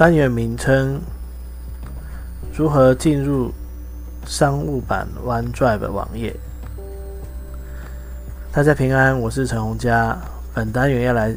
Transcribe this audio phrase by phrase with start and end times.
[0.00, 0.98] 单元名称：
[2.56, 3.52] 如何进入
[4.24, 6.34] 商务版 OneDrive 网页？
[8.50, 10.16] 大家平安，我是陈洪佳。
[10.54, 11.36] 本单元要来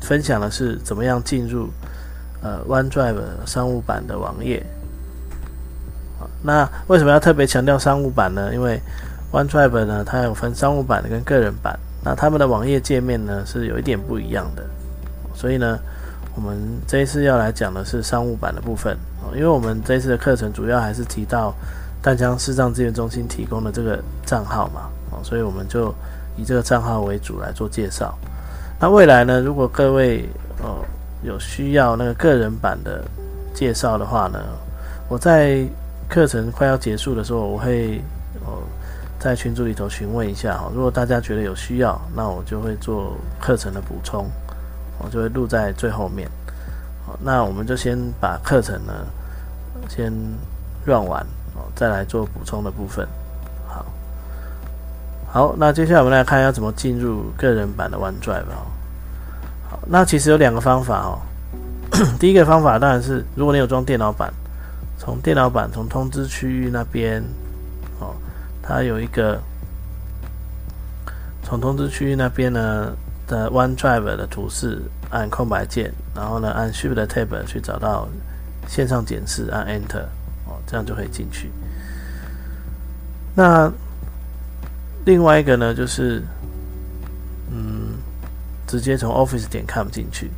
[0.00, 1.68] 分享的是怎么样进入
[2.40, 4.64] 呃 OneDrive 商务版的网页。
[6.42, 8.50] 那为什么要特别强调商务版呢？
[8.54, 8.80] 因为
[9.30, 14.64] OneDrive 呢，它有分商务版跟个人版，那他们的网页界面呢是有一点不一样的，
[15.34, 15.78] 所以呢。
[16.34, 21.52] 我们这一次要来讲的是商务版的部分哦，因为我们这一次的课程主要还是提到
[22.00, 24.88] 淡江视障资源中心提供的这个账号嘛，
[25.22, 25.92] 所以我们就
[26.36, 28.16] 以这个账号为主来做介绍。
[28.78, 30.26] 那未来呢，如果各位
[30.62, 30.84] 哦
[31.22, 33.04] 有需要那个个人版的
[33.52, 34.38] 介绍的话呢，
[35.08, 35.62] 我在
[36.08, 37.98] 课程快要结束的时候，我会
[38.46, 38.62] 哦
[39.18, 44.26] 在群组里头询问一下哈，如果大家觉得有需要，那我就会做课程的补充。
[45.02, 46.28] 我就会录在最后面。
[47.06, 48.92] 好，那我们就先把课程呢
[49.88, 50.12] 先
[50.84, 51.22] 录完
[51.54, 53.08] 哦，再来做补充的部分。
[53.66, 53.86] 好，
[55.32, 58.68] 好，那接下来我们来看要怎么进入个人版的 OneDrive 哦。
[59.70, 61.18] 好，那其实有两个方法哦。
[62.20, 64.30] 第一个方法当然是，如果你有装电脑版，
[64.98, 67.22] 从电脑版从通知区域那边
[67.98, 68.14] 哦，
[68.62, 69.40] 它有一个
[71.42, 72.92] 从通知区域那边呢。
[73.30, 78.08] 的 OneDrive 的图示，按空白键，然后呢，按 Shift Tab 去找到
[78.66, 80.04] 线上检视，按 Enter，
[80.46, 81.50] 哦，这样就可以进去。
[83.34, 83.70] 那
[85.04, 86.22] 另外一个呢，就是
[87.50, 87.94] 嗯，
[88.66, 90.30] 直接从 Office 点 com 进去。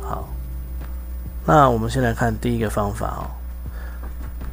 [0.00, 0.28] 好，
[1.46, 3.28] 那我们先来看第一个方法哦。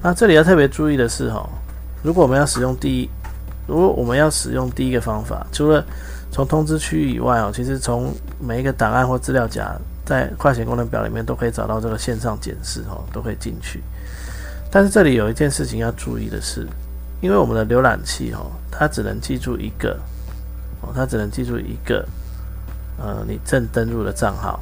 [0.02, 1.50] 那这里要特别注意的是，哦，
[2.04, 3.10] 如果我们要使用第一，
[3.68, 5.84] 如果我们要使用第一个方法，除了
[6.36, 9.74] 从通知区域以外哦，其实从每一个档案或资料夹，
[10.04, 13.82] 在快捷功能表里面都可以找到这个线上检视哦，都可以进去。
[14.70, 16.68] 但是这里有一件事情要注意的是，
[17.22, 19.98] 因为我们的浏览器哦，它只能记住一个
[20.82, 22.06] 哦，它只能记住一个
[22.98, 24.60] 呃，你正登录的账号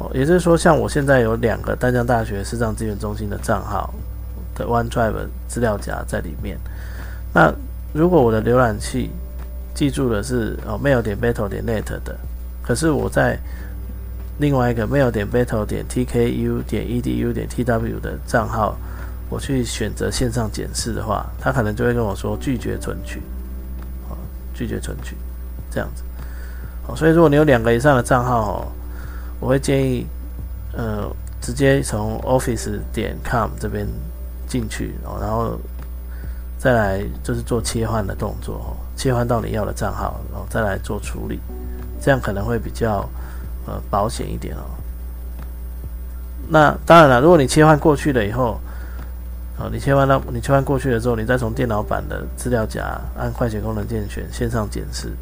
[0.00, 3.94] 哦，也就是说，像我现在有两个丹江大学视障资源中心的账号
[4.56, 6.58] 的 OneDrive 资料夹在里面。
[7.32, 7.54] 那
[7.92, 9.12] 如果我的浏览器
[9.76, 12.18] 记住的是哦，mail 点 battle 点 net 的，
[12.62, 13.38] 可是我在
[14.38, 18.74] 另外一个 mail 点 battle 点 tku 点 edu 点 tw 的账号，
[19.28, 23.20] 我去选择线上检视的话，他可能就会跟我说拒绝存取，
[24.08, 24.16] 哦，
[24.54, 25.14] 拒绝存取，
[25.70, 26.02] 这样子，
[26.88, 28.66] 哦，所以如果你有两个以上的账号哦，
[29.40, 30.06] 我会建议，
[30.72, 31.06] 呃，
[31.42, 33.86] 直接从 office 点 com 这边
[34.48, 35.60] 进去，然后
[36.58, 38.85] 再来就是做切换的动作哦。
[38.96, 41.38] 切换到你要的账号，然后再来做处理，
[42.00, 43.06] 这样可能会比较
[43.66, 44.62] 呃保险一点哦。
[46.48, 48.58] 那当然了，如果你切换过去了以后，
[49.58, 55.12] 哦，你切换到你切换过去了之后，你再从电脑版的资料夹按快捷功能键选线上检视，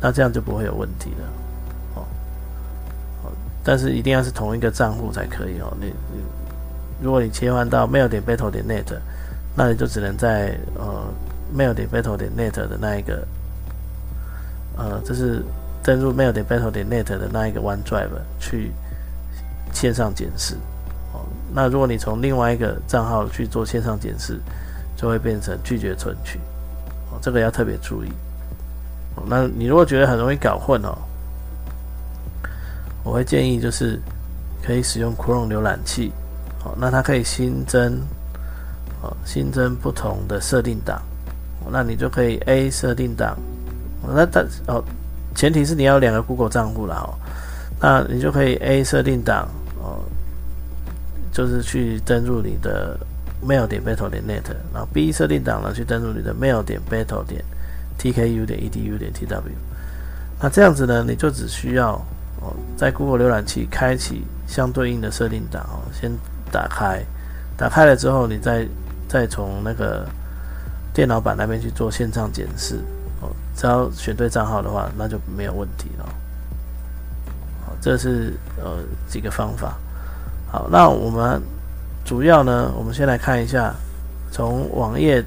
[0.00, 1.26] 那这样就不会有问题了
[1.94, 2.02] 哦。
[3.24, 3.32] 哦，
[3.64, 5.74] 但是一定要是同一个账户才可以哦。
[5.80, 6.20] 你你
[7.00, 8.94] 如果你切换到 mail 点 battle 点 net，
[9.56, 11.04] 那你就只能在呃。
[11.52, 13.26] Mail 点 battle 点 net 的那一个，
[14.76, 15.42] 呃，这是
[15.82, 18.70] 登录 mail 点 battle 点 net 的那一个 OneDrive 去
[19.72, 20.54] 线上检视。
[21.12, 24.40] 哦，那如果你从另外一个账号去做线上检视，
[24.96, 26.38] 就会变成拒绝存取。
[27.10, 28.08] 哦，这个要特别注意。
[29.16, 30.96] 哦，那你如果觉得很容易搞混哦，
[33.02, 34.00] 我会建议就是
[34.62, 36.12] 可以使用 Chrome 浏览器。
[36.64, 38.00] 哦，那它可以新增，
[39.02, 41.00] 哦，新增不同的设定档。
[41.70, 43.36] 那你就可以 A 设定档，
[44.06, 44.84] 那但哦，
[45.34, 47.14] 前提是你要两个 Google 账户了哦。
[47.80, 49.48] 那你就可以 A 设定档
[49.82, 49.98] 哦，
[51.32, 52.98] 就是去登录你的
[53.44, 57.44] mail 点 battle 点 net，然后 B 设定档呢去登录你的 mail 点 battle 点
[57.98, 59.42] tku 点 edu 点 tw。
[60.40, 61.92] 那这样子呢，你就只需要
[62.40, 66.10] 哦，在 Google 浏览器开启相对应的设定档哦，先
[66.52, 67.02] 打开，
[67.56, 68.66] 打开了之后，你再
[69.08, 70.06] 再从那个。
[70.94, 72.76] 电脑版那边去做线上检视，
[73.20, 76.06] 哦，只要选对账号的话，那就没有问题了。
[77.66, 79.76] 好，这是呃几个方法。
[80.52, 81.42] 好，那我们
[82.04, 83.74] 主要呢，我们先来看一下
[84.30, 85.20] 从网页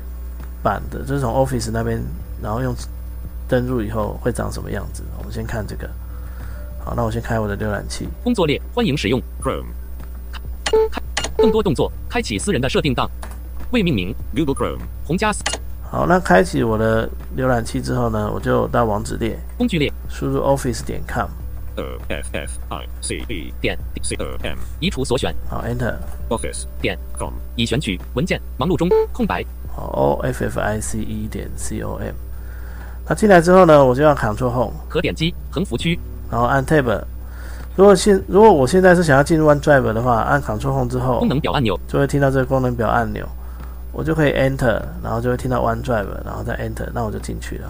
[0.63, 2.01] 版的，就是从 Office 那边，
[2.41, 2.73] 然后用
[3.45, 5.03] 登入以后会长什么样子。
[5.17, 5.89] 我们先看这个。
[6.85, 8.07] 好，那我先开我的浏览器。
[8.23, 9.65] 工作列，欢迎使用 Chrome。
[11.35, 13.09] 更多动作，开启私人的设定档。
[13.71, 14.79] 未命名 Google Chrome。
[15.05, 15.33] 红加。
[15.89, 21.27] 好，那开启我的浏览器之后呢，我就到网址列，工具列，输入 Office 点 com。
[22.09, 24.57] f f i c e 点 c o m。
[24.79, 25.33] 移除所选。
[25.47, 25.93] 好，Enter。
[26.29, 27.31] Office 点 com。
[27.55, 29.45] 已选取文件，忙碌中，空白。
[29.75, 32.13] 好，O F F I C E 点 c o m。
[33.07, 34.73] 那进来之后呢，我就要 Ctrl Home。
[34.89, 35.99] 可点击横幅区。
[36.29, 37.01] 然后按 Tab，
[37.75, 43.25] 如果现如果我现在是想要进入 OneDrive 的话，按 Ctrl Home 之后，功能表按钮就会听到这个功能表按钮，
[43.97, 47.67] 我就可以 Enter，然后就会听到 OneDrive，然后再 Enter，那我就进去了。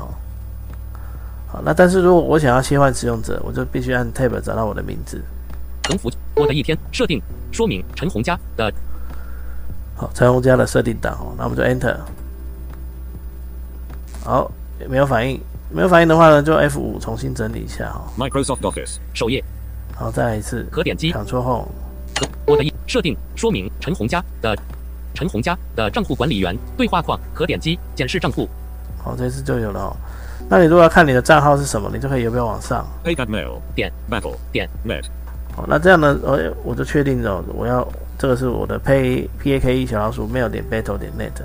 [1.47, 5.23] 好，那但是如果我想要切换使用者，我就必须按 Tab 找到我的名字。
[5.87, 7.21] 横幅，我的一天设定
[7.53, 8.69] 说明陈红家的，
[9.95, 11.95] 好，陈红家的设定档哦，那我们就 Enter。
[14.25, 14.51] 好，
[14.89, 15.39] 没有反应。
[15.69, 18.03] 没有反应的话呢，就 F 五重新整理一下哦。
[18.17, 19.41] Microsoft Office 首页，
[19.95, 20.67] 好，再来一次。
[20.69, 21.13] 可点击。
[21.13, 21.67] Ctrl Home。
[22.45, 24.57] 我的设定说明陈红家的
[25.17, 28.47] 陈红家的账户管理员对话框，可点击检视账户。
[29.03, 29.97] 好，这次就有了哦。
[30.47, 32.85] 那你如果要看你的账号是什么，你就可以有没有往上。
[33.03, 35.05] Paymail 点 Battle 点 Net。
[35.55, 37.85] 好，那这样呢，我我就确定了，我要
[38.19, 41.41] 这个是我的 Pay P A K E 小老鼠 Mail 点 Battle 点 Net。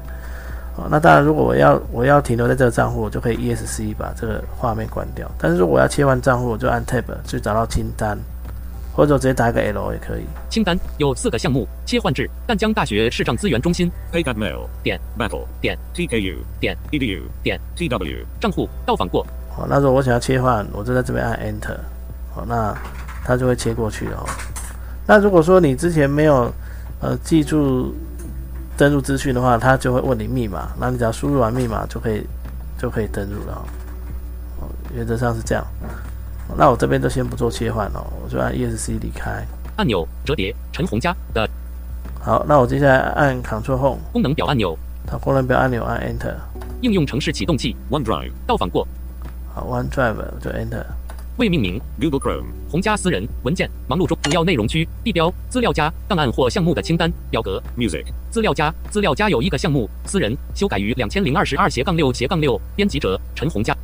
[0.76, 5.30] 好，那当然，如果我要我要停留在这个账户，我就可以 ESC 把这个画面关掉。
[5.38, 8.18] 但是如果我要切换账户，我就按 Tab 去找到清单，
[8.92, 10.22] 或者直接打一个 L 也可以。
[10.50, 13.90] 清单有四个项目：切换至淡江大学视障资源中心。
[14.12, 19.26] Paymail 点 Battle 点 TKU 点 Edu 点 TW 账户到访过。
[19.50, 21.76] 好，那如果我想要切换，我就在这边按 Enter。
[22.34, 22.74] 好，那
[23.24, 24.24] 它就会切过去哦。
[25.06, 26.52] 那如果说你之前没有
[27.00, 27.94] 呃记住。
[28.74, 32.26] 登录资讯的话，他就会问你密码，那你只要输入完密码就可以
[32.78, 33.52] 就可以登录了。
[34.60, 35.62] 哦，原则上是这样。
[36.56, 39.44] 那我这边就先不做切换了，我就按 ESC 离开。
[39.76, 41.48] 按钮折叠，陈红家的。
[42.20, 43.98] 好，那我接下来按 Ctrl Home。
[44.12, 44.76] 功能表按钮。
[45.06, 46.34] 它功能表按钮按 Enter。
[46.82, 48.86] 应用程式启动器 OneDrive 到访过。
[49.54, 50.84] 好，OneDrive 就 Enter。
[51.38, 63.74] 未命名 Google Chrome 红加私人文件忙碌中主要内容区地标资料夹档案或项目的清单表格 Music 资料夹资料夹有一个项目私人修改于两千零二十二斜杠六斜杠六编辑者陈红佳。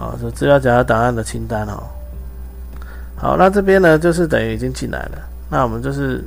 [0.00, 1.84] 好，这资料夹档案的清单哦。
[3.16, 5.18] 好，那这边呢就是等于已经进来了。
[5.48, 6.24] 那我们就是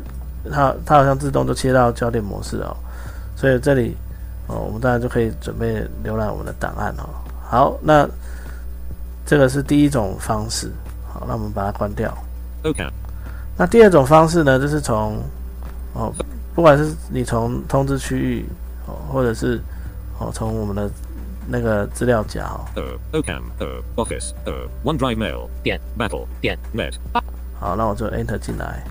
[0.50, 2.78] 它它好像自动就切到焦点模式哦，
[3.36, 3.98] 所以这里
[4.48, 7.10] 哦我们当然就可以准备浏览我们的档案哦。
[7.42, 8.08] 好，那。
[9.26, 10.70] 这个是第一种方式，
[11.08, 12.14] 好，那我们把它关掉。
[12.66, 12.86] OK。
[13.58, 15.18] 那第二种方式呢，就是从
[15.94, 16.14] 哦，
[16.54, 18.46] 不管是你从通知区域
[18.86, 19.62] 哦，或者是
[20.20, 20.92] 哦从我们的
[21.48, 22.66] 那个资料夹哦。
[22.76, 26.94] 呃，OK，呃，Office，呃，OneDrive Mail 点 Battle 点 Net。
[27.60, 28.84] 好，那我就 Enter 进来。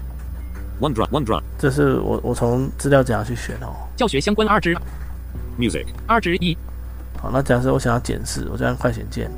[0.80, 1.42] OneDrive，OneDrive。
[1.58, 3.74] 这是我我从资料夹去选哦。
[3.96, 4.76] 教学相关二之
[5.58, 6.56] Music 二之一。
[7.20, 9.30] 好，那假设我想要检视，我就按快显键。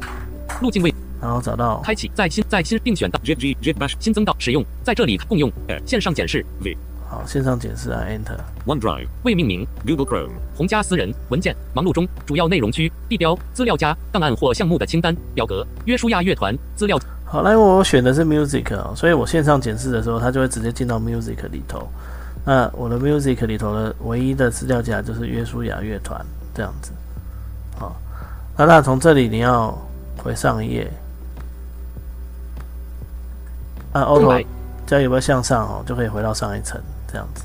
[0.62, 5.52] 路径位，然后找到开启，在新在新并选到 J G J Bash 新增到使用，在这里共用
[5.85, 6.76] 线上检视 V
[7.08, 21.88] 好线上检视按 Enter OneDrive 未命名 Google Chrome 红加私人文件忙碌中主要内容区地标资料夹档案或项目的清单表格约书亚乐团资料好，那因为我选的是 Music 哦，所以我线上检视的时候，它就会直接进到 Music 里头。
[22.44, 26.92] 那我的 Music 里头的唯一的资料夹就是约书亚乐团这样子。
[27.78, 27.96] 好，
[28.56, 29.76] 那那从这里你要。
[30.23, 30.90] 回上一页，
[33.92, 34.46] 按 Auto
[34.87, 36.80] 加有没有向上哦，就可以回到上一层
[37.14, 37.44] 这样子。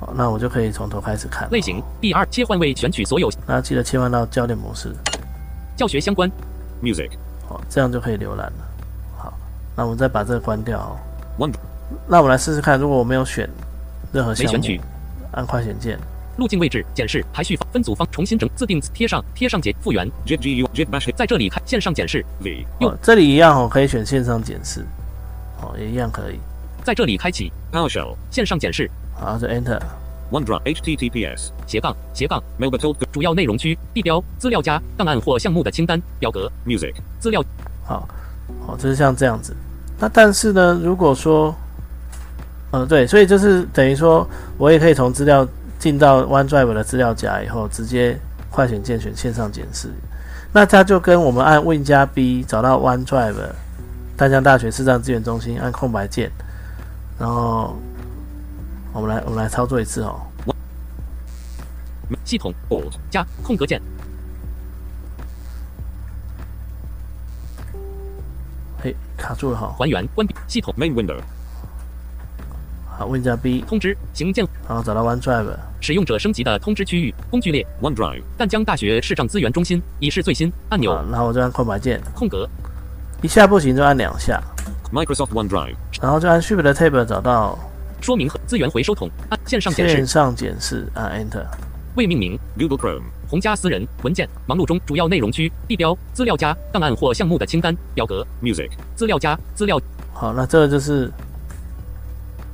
[0.00, 1.46] 好，那我就可以从头开始看。
[1.50, 4.90] 类型第二切换为选取所有，那记得切换到教练模式。
[5.76, 6.30] 教学相关
[6.82, 7.10] ，Music。
[7.46, 8.68] 好，这样就可以浏览了。
[9.18, 9.32] 好，
[9.76, 10.98] 那我们再把这个关掉。
[11.38, 11.52] One。
[12.08, 13.48] 那我们来试试看，如果我没有选
[14.12, 14.80] 任何项目，
[15.32, 15.98] 按快选键。
[16.36, 20.06] 路径位置检视排序方分组方重新整自定贴上贴上解复原。
[21.16, 22.22] 在这里看线上检视。
[22.80, 24.84] 用这里一样哦，可以选线上检视。
[25.62, 26.38] 哦，也一样可以。
[26.86, 28.88] 在这里开启 PowerShell 线上检视。
[29.12, 29.80] 好，就 Enter。
[30.30, 37.42] OneDrive HTTPS 斜杠斜杠 m i l b 主要内容区地标资料夹档案或项目的清单表格 Music 资料。
[37.84, 38.08] 好，
[38.64, 39.52] 好，就是像这样子。
[39.98, 41.52] 那但是呢，如果说，
[42.70, 44.24] 呃，对，所以就是等于说
[44.56, 45.44] 我也可以从资料。
[45.78, 48.18] 进到 OneDrive 的资料夹以后，直接
[48.50, 49.90] 快选键选线上检视。
[50.50, 53.34] 那它就跟我们按 Win 加 B 找到 OneDrive
[54.16, 56.32] 淡江大学视障资源中心，按空白键，
[57.18, 57.76] 然后
[58.92, 60.20] 我们来我们来操作一次哦。
[62.24, 62.52] 系统
[63.08, 63.80] 加空格键，
[68.82, 69.72] 嘿，卡住了哈。
[69.78, 70.74] 还原关闭系统。
[70.76, 71.20] Main Window
[72.98, 77.14] 好，Win 加 B 通知行键，然后找到 OneDrive，使用者升级的通知区域。
[77.30, 77.64] 工具列。
[77.80, 80.52] OneDrive 淡江大学视障资源中心已是最新。
[80.70, 82.48] 按钮，然后我就按空白键，空格。
[83.22, 84.42] 一下不行就按两下
[84.92, 87.58] ，Microsoft OneDrive 然后就按 Shift 的 Tab 找到
[88.00, 89.96] 说明和资源回收桶按线上显示。
[89.96, 91.44] 线上显示，按 Enter。
[91.96, 92.38] 未命名。
[92.58, 94.28] Google Chrome 红加私人文件。
[94.46, 95.50] 忙碌中主要内容区。
[95.66, 95.96] 地标。
[96.12, 96.54] 资料夹。
[96.72, 97.74] 档案或项目的清单。
[97.94, 98.26] 表格。
[98.42, 99.38] Music 资料夹。
[99.54, 99.80] 资料。
[100.12, 101.10] 好，那这个就是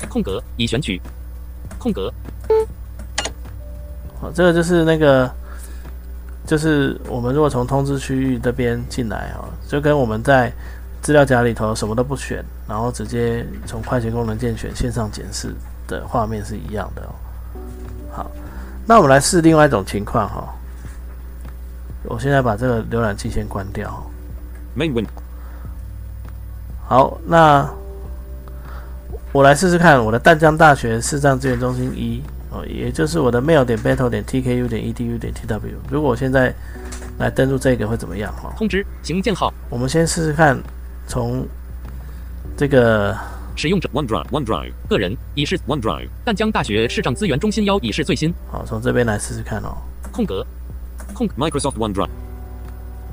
[0.08, 0.40] 空格。
[0.56, 1.00] 已选取。
[1.78, 2.12] 空格。
[4.20, 5.28] 好，这个就是那个，
[6.46, 10.52] 就是我们如果从通知区域这边进来啊，就跟我们在
[11.02, 15.52] 资料夹里头什么都不选，然后直接从快捷功能键选线上检视
[15.88, 17.10] 的画面是一样的哦。
[18.12, 18.30] 好，
[18.86, 20.54] 那我们来试另外一种情况哈、
[22.04, 24.06] 我现在把这个浏览器先关掉哦。
[24.76, 25.06] Main Win
[26.86, 27.68] 好，那
[29.32, 35.60] 我来试试看我的淡江大学视障资源中心一哦，也就是我的 mail 点 battle 点 tku 点 edu 点 tw。
[35.90, 36.54] 如果我现在
[37.18, 40.56] 来登录这个会怎么样哈、通知行键号我们先试试看，
[41.12, 41.46] 从
[42.56, 43.14] 这个
[43.54, 48.32] 使用者 OneDrive OneDrive 个人已是 OneDrive 淡江大学视障资源中心幺已是最新。
[48.50, 49.76] 好从这边来试试看哦。
[50.10, 50.42] 空格
[51.12, 52.08] 空 Microsoft OneDrive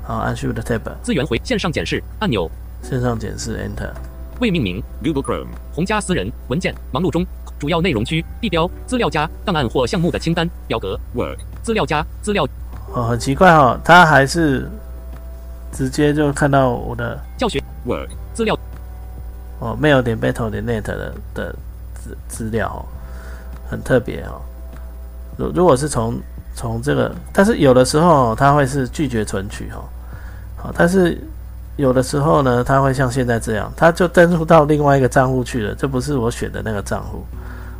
[0.02, 2.50] 好，按 Shift Tab 资源回线上检视按钮。
[2.82, 3.92] 线上检视 Enter。
[4.40, 7.26] 未命名 Google Chrome 红加私人文件忙碌中。
[7.58, 10.98] 主要内容区地标资料夹档案或项目的清单表格。
[11.14, 12.48] Word 资料夹资料。
[12.94, 14.66] 哦，很奇怪哦，它还是
[15.70, 18.58] 直接就看到我的教学 Word 资料。
[19.58, 21.54] 哦，mail 点 battle 点 net 的的
[21.94, 22.80] 资资料、哦，
[23.68, 24.40] 很特别哦。
[25.36, 26.18] 如如果是从
[26.54, 29.84] 从这个，但是有的时候、哦、它会是拒绝存取哦，
[30.56, 31.18] 好，但是
[31.76, 37.24] 有的时候呢，它会像现在这样，它就登录到另外一个账户去了，这不是我选的那个账户，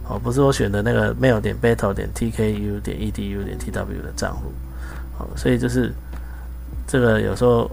[0.08, 4.52] 哦，不是我选的那个 mail 点 battle 点 tku 点 edu 点 tw 的账户，
[5.18, 5.92] 哦，所以就是
[6.86, 7.70] 这个有时候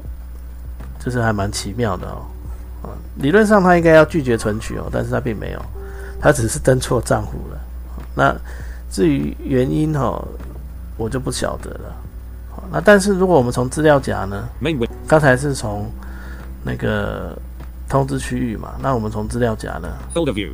[1.07, 2.25] 就是还蛮奇妙的哦。
[2.83, 5.65] 啊，理论上他应该要拒绝存取哦，但是他并没有，
[6.19, 7.57] 他只是登错账户了。
[8.13, 8.35] 那
[8.91, 10.21] 至于原因哦，
[10.97, 11.95] 我就不晓得了。
[12.51, 14.49] 好，那但是如果我们从资料夹呢，
[15.07, 15.89] 刚才是从
[16.61, 17.33] 那个
[17.87, 20.51] 通知区域嘛，那我们从资料夹呢，Folder View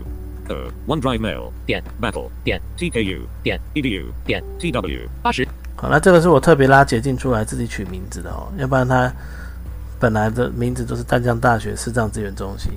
[0.50, 0.56] 呃
[0.88, 9.12] OneDrive Mail 点 Battle 点 TKU 点 EDU 点 TW 八十好，那这个是我特别拉捷径出来自己取名字的哦，要不然它
[10.04, 12.74] 本来的名字都是淡江大学视障资源中心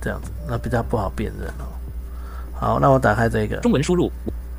[0.00, 1.68] 这样子，那比较不好辨认哦。
[2.54, 4.10] 好，那我打开这个，中文输入。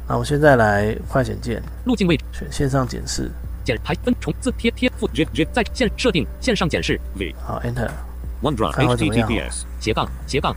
[0.08, 2.24] 那我现在来快显键路径位置。
[2.32, 3.32] 选线上检视，
[3.64, 7.02] 检排分重字贴贴复 J J 在线设定线上检视。
[7.16, 10.56] V 好 Enter，OneDrive 看我怎么样 HTTPS 斜杠斜杠。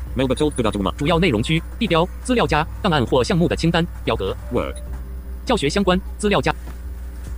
[0.98, 4.36] 主要内容区地标资料夹档案或项目的清单表格。
[4.52, 4.76] Word
[5.46, 6.54] 教学相关资料夹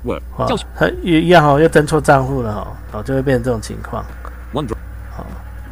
[0.06, 4.04] Word 哇教学，它一一样哦，又登错账户了哦，好就会变成这种情况。
[4.54, 4.76] OneDrive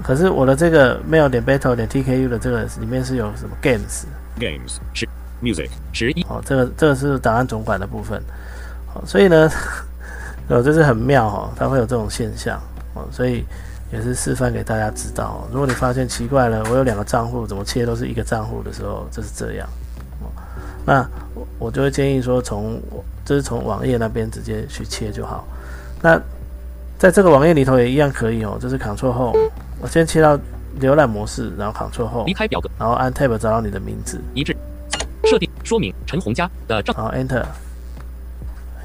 [0.03, 4.05] 可是我的这个 mail 点 battle 点 tku 的这个里面是有什么 games
[4.39, 5.09] Games 十
[5.41, 8.21] Music 十一哦，这个这个是档案总管的部分，
[8.93, 9.49] 哦，所以呢，
[10.49, 12.61] 哦，这是很妙哦，它会有这种现象
[12.95, 13.45] 哦，所以
[13.93, 15.49] 也是示范给大家知道、哦。
[15.53, 19.69] 如果你发现奇怪了，我有两个账户，怎么切都是一个账户的时候，就是这样。
[20.85, 22.81] 哦，那我我就会建议说从，
[23.25, 25.47] 就是从网页那边直接去切就好。
[26.03, 26.21] 那
[26.99, 29.35] 在这个网页里头也一样可以哦，就是 Ctrl 后，
[29.81, 30.39] 我先切到
[30.81, 34.57] 浏览模式，然后 Ctrl 后离，开表格然后按 Tab 找到你的名字，一致
[35.25, 37.45] 设定说明陈红家的账然后 Enter，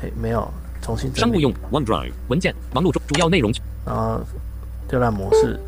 [0.01, 0.51] 嘿，没有，
[0.81, 4.21] 重新商务用 OneDrive 文件忙碌中主要内容区然后
[4.89, 5.59] 浏览模式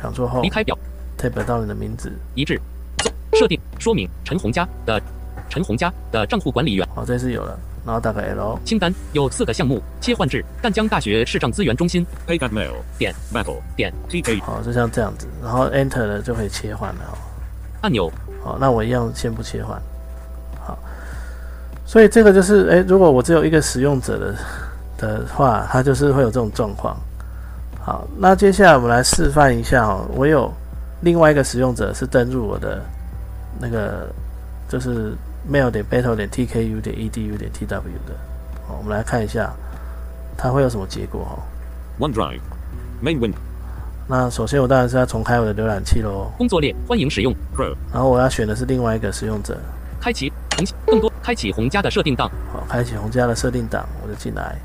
[0.00, 0.78] ，Ctrl 后离开表
[1.18, 2.60] ，Tab 到你的名字，一致
[3.32, 5.00] 设定说明陈红家的
[5.50, 6.88] 陈红家的账户管理员。
[6.94, 12.06] 好，这是有了，然后打个 L，清单有四个项目，切换至赣江大学市政资源中心。
[12.26, 17.18] Paycard Mail 点 Battle 点 TK 好，就像这样子，然后 Enter 了就可以切换了哦。
[17.82, 18.10] 按钮。
[18.42, 19.78] 好，那我一样先不切换。
[20.64, 20.78] 好，
[21.84, 24.34] 所以这个就是，诶，如果我只有一个使用者的
[24.96, 26.96] 的话，它就是会有这种状况。
[27.84, 30.50] 好，那接下来我们来示范一下哦，我有
[31.02, 32.82] 另外一个使用者是登入我的
[33.58, 34.08] 那个
[34.68, 35.12] 就是
[35.48, 38.14] mail 点 battle 点 tku 点 edu 点 tw 的。
[38.66, 39.52] 好，我们来看一下
[40.36, 41.38] 它会有什么结果哈。
[42.00, 42.40] OneDrive.
[43.02, 43.34] Main win.
[44.08, 47.76] 那首先我当然是要重开我的浏览器喽，工作列欢迎使用，Chrome.
[47.92, 49.56] 然后我要选的是另外一个使用者，
[50.00, 54.56] 开启红更多开启红家的设定档，好，开启红家的设定档，我就进来。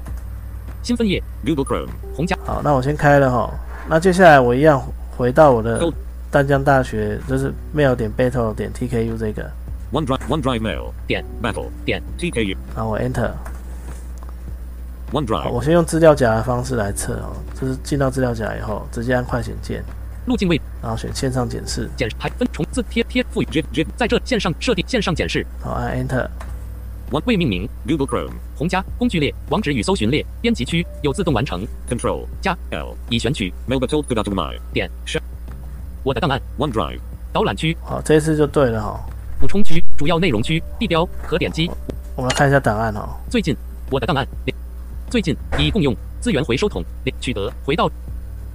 [0.82, 1.89] 新分页 Google Chrome.
[2.15, 3.53] 红家好，那我先开了哈，
[3.88, 4.82] 那接下来我一样
[5.15, 5.94] 回到我的
[6.32, 9.50] 淡江大学，就是 mail 点 battle 点 tku 这个，
[9.92, 10.27] OneDrive.
[10.27, 10.92] OneDrive Mail.
[11.08, 11.70] 点 Battle.
[11.86, 12.58] 点 TKU.
[12.75, 15.50] 然后我 enter，OneDrive.
[15.50, 19.84] 我先用资料夹的方式来测哦，就是进到资料夹以后，直接按快捷键，
[20.25, 23.63] 路径位然后选线上检视，检还分重字贴贴赋予 GIF.
[23.74, 23.88] GIF.
[23.96, 26.27] 在这线上设定线上检视好按 enter，
[27.12, 28.34] 未命名 Google Chrome.
[28.58, 32.25] 红加工具列网址与搜寻列编辑区有自动完成 Control.
[32.42, 32.96] 加 L.
[33.10, 34.60] 已选取 Melba tilde Kudatumai.
[34.74, 35.20] 点 Sh.
[36.04, 37.00] 我的档案 OneDrive.
[37.32, 39.00] 导览区好，这一次就对了哈。
[39.39, 41.70] 补充区主要内容区地标可点击
[42.15, 43.56] 我们来看一下档案哦，最近
[43.92, 44.25] 我的档案
[45.10, 46.84] 最近已共用资源回收桶
[47.20, 47.89] 取得回到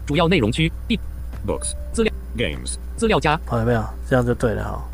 [0.07, 0.99] 主要内容区地
[1.47, 1.75] Books.
[1.93, 2.77] 资料 Games.
[2.97, 3.85] 资料夹好有没有？
[4.09, 4.85] 这样就对了哈。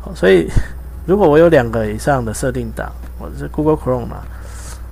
[0.00, 0.48] 好，所以
[1.06, 4.22] 如果我有两个以上的设定档，我是 Google Chrome 嘛，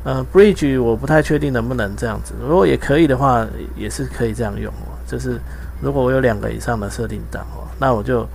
[0.05, 2.35] 呃，Bridge 我不太确定能不能这样子。
[2.41, 4.97] 如果也可以的话，也是可以这样用哦。
[5.07, 5.41] 就是
[5.81, 8.27] 如果我有两个以上的设定档哦，那我就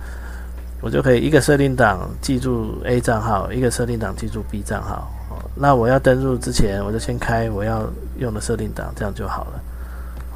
[0.84, 5.10] 我就可以一个设定档记住 A 账号，一个设定档记住 B 账号。
[5.30, 7.88] 哦，那我要登录之前，我就先开我要
[8.18, 9.60] 用的设定档，这样就好了。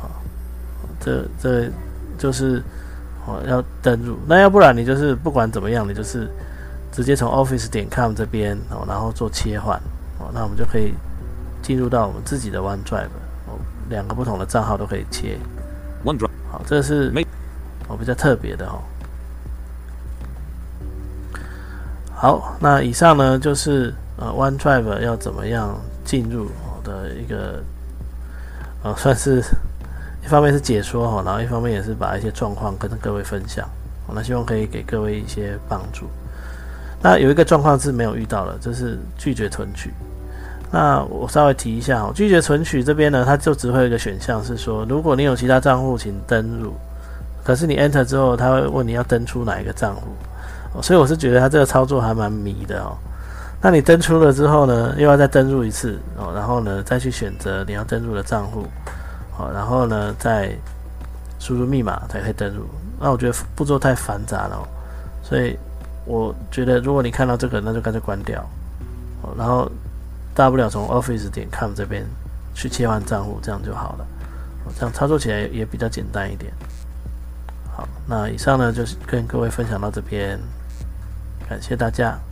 [0.00, 0.10] 好，
[0.98, 1.70] 这这
[2.16, 2.62] 就是
[3.26, 4.16] 哦要登录。
[4.26, 6.26] 那要不然你就是不管怎么样，你就是
[6.90, 9.76] 直接从 Office 点 com 这边哦，然后做切换
[10.18, 10.94] 哦，那我们就可以
[11.60, 13.12] 进入到我们自己的 OneDrive
[13.48, 15.38] 哦，两个不同的账号都可以切。
[16.06, 16.30] OneDrive.
[16.50, 17.22] 好，这是没
[17.86, 18.80] 哦比较特别的哦。
[22.20, 26.48] 好，那以上呢就是呃 OneDrive 要怎么样进入
[26.82, 27.62] 的一个
[28.82, 29.40] 呃算是
[30.24, 33.64] 一方面是解说哈，然后一方面也是把一些状况跟各位分享。
[34.12, 36.06] 那希望可以给各位一些帮助。
[37.00, 39.92] 那有一个状况是没有遇到的，就是拒绝存取。
[40.72, 46.74] 那我稍微提一下哦，拒绝存取这边呢，它就只会有一个选项是说，如果你有其他账户，请登录。
[47.44, 50.08] 可是你 enter 之后，它会问你要登出哪一个账户，
[50.82, 52.96] 所以我是觉得它这个操作还蛮迷的哦。
[53.60, 58.66] 那你登出了之后呢，又要再登入一次哦，然后呢再去选择你要登录的账户，
[59.36, 60.56] 哦，然后呢再
[61.38, 62.66] 输入密码才可以登录。
[63.00, 64.68] 那我觉得步骤太繁杂了、
[65.22, 65.58] 所以
[66.04, 68.44] 我觉得如果你看到这个，那就干脆关掉，
[69.36, 69.70] 然后
[70.34, 72.04] 大不了从 Office 点 com 这边
[72.54, 74.06] 去切换账户，这样就好了。
[74.78, 76.52] 这样操作起来也比较简单一点。
[77.74, 80.38] 好，那以上呢就是跟各位分享到这边，
[81.48, 82.27] 感谢大家。